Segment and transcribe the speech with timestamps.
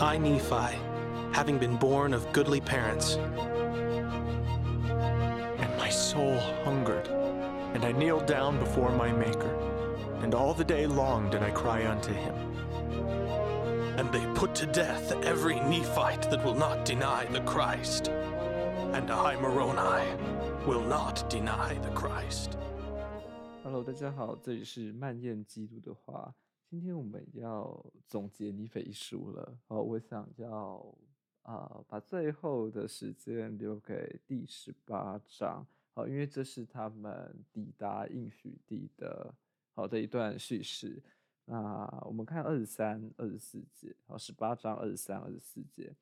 [0.00, 0.78] I, Nephi,
[1.32, 3.16] having been born of goodly parents,
[5.58, 7.08] And my soul hungered,
[7.74, 9.54] and I kneeled down before my Maker,
[10.22, 12.34] and all the day long did I cry unto him.
[13.98, 19.34] and they put to death every Nephite that will not deny the Christ, and I,
[19.40, 20.06] Moroni,
[20.66, 22.56] will not deny the Christ.
[23.84, 26.34] 大家好，这里是漫燕基督的话。
[26.68, 29.56] 今天我们要总结尼腓一书了。
[29.68, 30.94] 好，我想要
[31.42, 35.64] 啊、把最后的时间留给第十八章。
[35.94, 39.32] 好，因为这是他们抵达应许地的
[39.74, 41.00] 好的一段叙事。
[41.44, 45.94] 那我们看二十三、二十四节，好，十八章二十三、二十四节，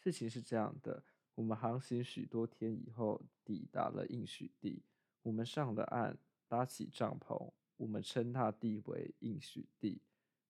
[0.00, 1.00] 事情是这样的：
[1.36, 4.82] 我们航行许多天以后，抵达了应许地。
[5.22, 6.18] 我们上了岸，
[6.54, 7.50] 搭起帐篷。
[7.76, 10.00] 我们称那地为应许地。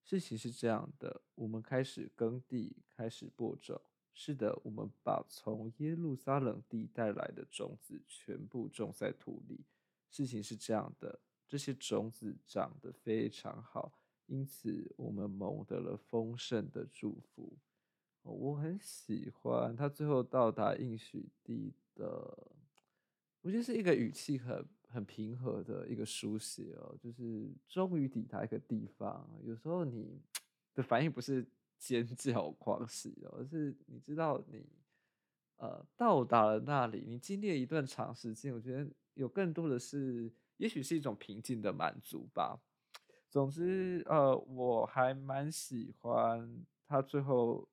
[0.03, 3.81] 事情是这样的：我们开始耕地，开始播种。
[4.13, 9.65] 是的，我们把从耶路撒冷地带来的种子全部种在土里。
[10.11, 13.99] 事情是这样的：这些种子长得非常好。
[14.27, 17.57] 因此，我们蒙得了丰盛的祝福。
[18.21, 22.47] 我很喜欢他最后到达应许地的，
[23.45, 29.29] 我觉得是一个语气很很平和的一个书写哦，就是终于抵达一个地方。
[29.43, 30.19] 有时候你
[30.75, 31.47] 的反应不是
[31.79, 34.65] 尖叫狂喜哦，而是你知道你
[35.57, 42.59] 呃到达了那里，你经历了一段长时间，我觉得有更多的是，也许是一种平静的满足吧。
[43.29, 47.69] 总之，呃，我还蛮喜欢他最后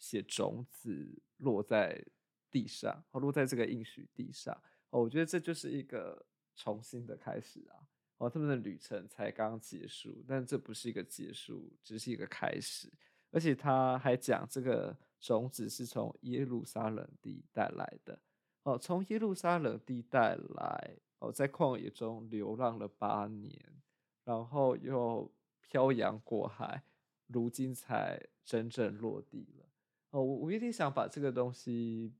[0.00, 2.04] 写种子落在
[2.50, 4.60] 地上，哦落在这个应许地上。
[5.00, 7.88] 我觉得这就是一个重新的开始啊！
[8.18, 12.92] 哦，他们的旅程才刚结束，但这不是一个结束，只是一个开始。
[13.30, 18.20] 而且他还讲，这个种子是从耶路撒冷地带来的。
[18.62, 23.82] 哦，从耶路撒冷地带来，哦，在旷野中流浪了八年。
[24.24, 25.28] 然后又
[25.62, 26.84] 漂洋过海，
[27.26, 29.64] 如今才真正落地了。
[30.10, 32.14] 哦，我我有点想把这个东西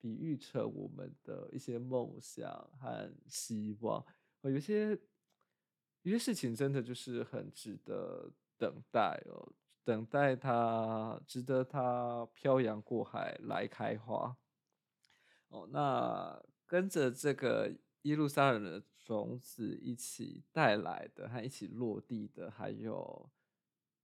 [0.00, 4.04] 比喻成我们的一些梦想和希望。
[4.42, 4.90] 哦，有些
[6.02, 9.52] 有些事情真的就是很值得等待哦，
[9.84, 14.36] 等待它，值得它漂洋过海来开花。
[15.48, 17.74] 哦，那跟着这个。
[18.04, 23.30] 耶路撒冷的种子一起带来的和一起落地的，还有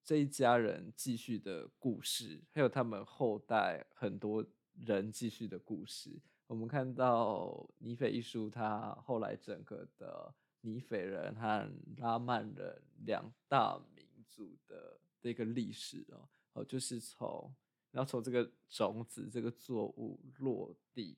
[0.03, 4.43] 这一家人继续的故事，还有他们后代很多
[4.85, 6.21] 人继续的故事。
[6.47, 17.55] 我们看到尼斐一书，他后来整个的尼斐人和拉曼人两大民族的这个历史哦，哦，就是从
[17.91, 21.17] 然后从这个种子这个作物落地，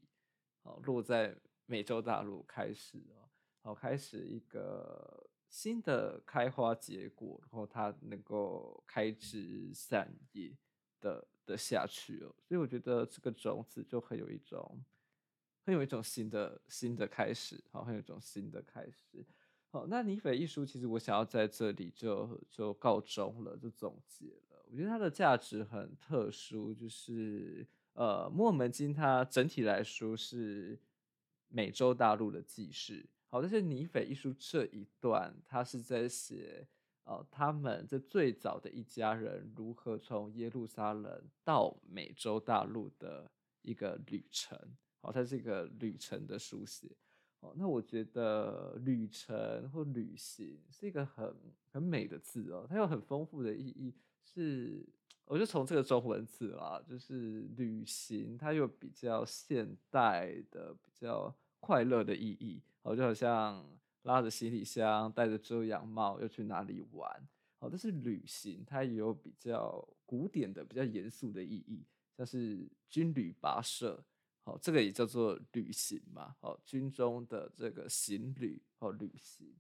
[0.63, 1.37] 哦，落在。
[1.65, 3.31] 美洲大陆开始哦，
[3.63, 10.55] 好，开始一个新的开花结果，然后它能够开枝散叶
[11.03, 14.83] 的的下去哦，所以我觉得这个种子就很有一种，
[15.67, 19.23] 很有一种新的新的开始，好，很有一种新的开始。
[19.71, 24.65] 好，那尼斐艺术其实我想要在这里就就告终了，就总结了。
[24.71, 30.79] 我觉得它的价值很特殊，就是呃，墨门经它整体来说是。
[31.55, 36.67] 美洲大陆的记事，好，但是尼斐艺术这一段，他是在写，
[37.05, 43.31] 呃，他们这最早的一家人如何从耶路撒冷到美洲大陆的
[43.63, 44.59] 一个旅程，
[45.01, 46.91] 好，它是一个旅程的书写，
[47.41, 51.35] 哦，那我觉得旅程或旅行是一个很
[51.71, 54.85] 很美的字哦，它有很丰富的意义，是，
[55.25, 61.35] 我就从这个中文字啦，就是旅行，它有比较现代的比较。
[61.65, 63.65] 快乐的意义，哦，就好像
[64.03, 67.11] 拉着行李箱，戴着遮阳帽，要去哪里玩，
[67.59, 71.85] 哦，但是旅行它也有比较古典的、比较严肃的意义，
[72.17, 74.05] 像是军旅跋涉，
[74.45, 79.55] 好，这个也叫做旅行嘛，好，军中的这个行旅，好，旅行，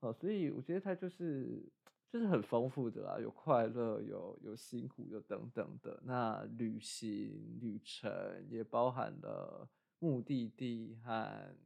[0.00, 1.62] 好，所以我觉得它就是
[2.10, 6.00] 就是很丰富的啦，有快乐，有有辛苦，有等等的。
[6.04, 8.10] 那旅行旅程
[8.50, 9.68] 也包含了。
[9.98, 11.56] 目的地和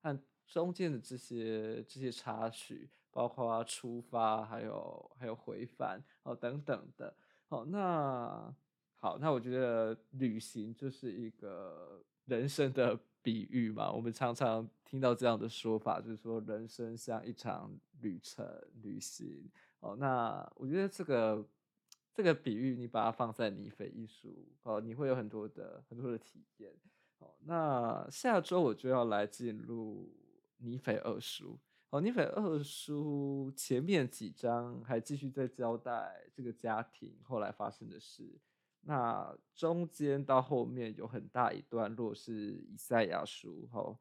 [0.00, 7.14] 和中间的这些这些插曲，包括出发，还有还有回返，哦等等的，
[7.48, 8.54] 好，那
[8.96, 13.90] 好，那我觉得旅行就是一个人生的 比喻嘛。
[13.90, 18.46] 我们常常听到这样的说法，就是说人生像一场旅程、
[18.82, 19.50] 旅行，
[19.80, 21.44] 哦，那我觉得这个
[22.14, 26.72] 这个比喻，你把它放在尼腓一书，哦，你会有很多的很多的体验。
[27.18, 30.12] 哦，那下周我就要来进入
[30.58, 31.58] 尼腓二书。
[31.90, 38.38] 哦，尼腓二书前面几章还继续在交代这个家庭后来发生的事。
[38.80, 43.68] 那中间到后面有很大一段落是以赛亚书。
[43.72, 43.96] 哦，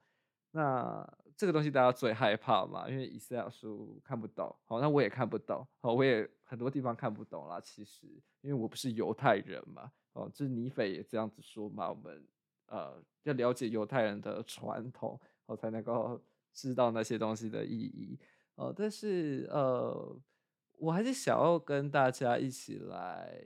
[0.51, 1.07] 那
[1.37, 4.53] 这个东西大家最害怕嘛，因为以赛亚书看不懂。
[4.65, 5.65] 好，那我也看不懂。
[5.79, 7.61] 好，我也很多地方看不懂啦。
[7.61, 8.07] 其实，
[8.41, 9.91] 因为我不是犹太人嘛。
[10.13, 11.89] 哦，就是尼腓也这样子说嘛。
[11.89, 12.27] 我们
[12.65, 16.19] 呃要了解犹太人的传统，我才能够。
[16.55, 18.17] 知道那些东西的意义，
[18.55, 20.17] 呃，但是呃，
[20.77, 23.43] 我还是想要跟大家一起来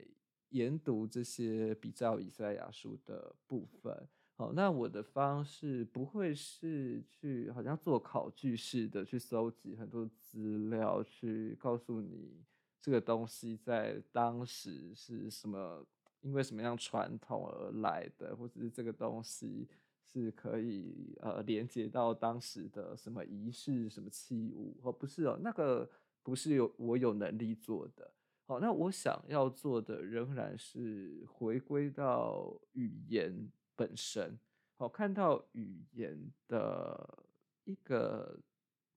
[0.50, 4.08] 研读这些比较以赛亚书的部分。
[4.36, 12.44] 好，那我的方式不会是去好像做考据式的去搜集很多资料，去告诉你
[12.80, 15.84] 这个东西在当时是什么，
[16.20, 19.68] 因为什么样传统而来的，或者是这个东西。
[20.12, 25.88] 是可以呃连接到当时的什么仪式、什么器物哦，不是哦，那个
[26.22, 28.10] 不是有我有能力做的。
[28.44, 34.36] 好，那我想要做的仍然是回归到语言本身，
[34.74, 37.24] 好，看到语言的
[37.62, 38.40] 一个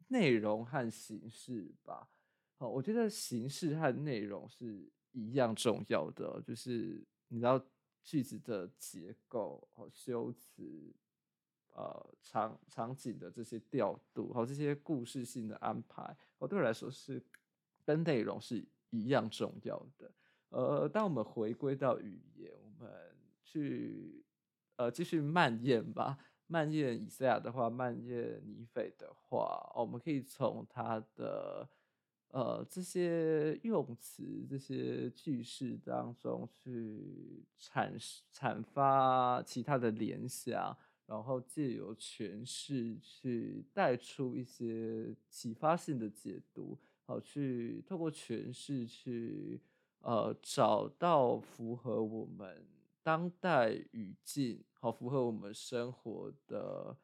[0.08, 2.10] 内容和形式吧。
[2.58, 7.64] 好，我觉得形式和内容是一样重要的，就是你知道
[8.04, 10.92] 句子的结构和修辞。
[11.76, 17.20] 呃，场场景的这些调度和这些故事性的安排，我对我来说是
[17.84, 20.12] 跟内容是一样重要的。
[20.50, 22.92] 呃，当我们回归到语言，我们
[23.44, 24.24] 去
[24.76, 26.16] 呃继续漫验吧，
[26.46, 31.68] 漫验以赛亚的话，漫验尼斐的话，我们可以从他的
[32.28, 38.00] 呃这些用词、这些句式当中去阐
[38.32, 40.78] 阐发其他的联想。
[41.06, 49.62] 然后借由诠释去带出一些启发性的解读，好，去透过诠释去
[50.00, 52.66] 呃找到符合我们
[53.04, 56.98] 当代语境，好，符合我们生活的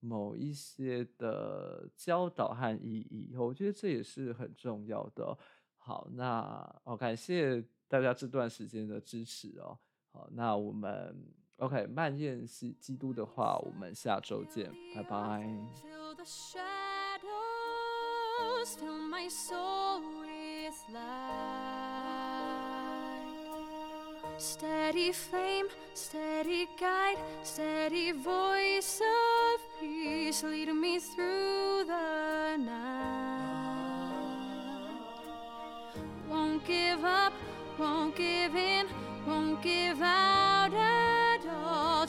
[0.00, 5.38] 某一些的教导和意义，我觉得这也是很重要的。
[5.76, 9.78] 好，那哦，感谢大家这段时间的支持哦。
[10.10, 11.43] 好，那我们。
[11.57, 15.45] OK，漫验是基督的话，我们下周见，拜拜。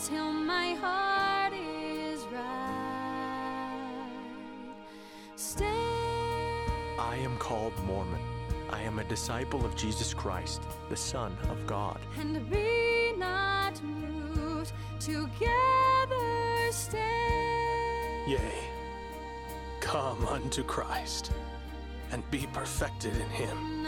[0.05, 4.07] till my heart is right.
[5.35, 5.65] Stay.
[6.99, 8.21] I am called Mormon.
[8.69, 11.99] I am a disciple of Jesus Christ, the Son of God.
[12.19, 18.25] And be not moved, together stay.
[18.27, 18.69] Yea,
[19.79, 21.31] come unto Christ
[22.11, 23.83] and be perfected in Him.